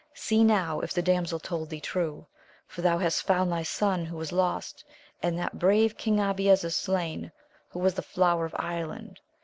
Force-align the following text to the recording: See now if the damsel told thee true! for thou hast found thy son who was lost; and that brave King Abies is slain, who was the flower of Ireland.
See 0.15 0.43
now 0.43 0.79
if 0.79 0.93
the 0.93 1.03
damsel 1.03 1.37
told 1.37 1.69
thee 1.69 1.79
true! 1.79 2.25
for 2.65 2.81
thou 2.81 2.97
hast 2.97 3.21
found 3.21 3.51
thy 3.51 3.61
son 3.61 4.03
who 4.03 4.17
was 4.17 4.31
lost; 4.31 4.83
and 5.21 5.37
that 5.37 5.59
brave 5.59 5.95
King 5.95 6.19
Abies 6.19 6.63
is 6.63 6.75
slain, 6.75 7.31
who 7.69 7.77
was 7.77 7.93
the 7.93 8.01
flower 8.01 8.45
of 8.45 8.55
Ireland. 8.57 9.19